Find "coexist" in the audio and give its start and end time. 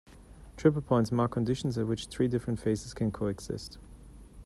3.11-3.77